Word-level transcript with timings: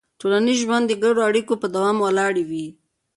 ټولنیز 0.19 0.57
ژوند 0.63 0.85
د 0.87 0.93
ګډو 1.03 1.21
اړیکو 1.29 1.53
په 1.61 1.67
دوام 1.75 1.97
ولاړ 2.01 2.33
وي. 2.49 2.67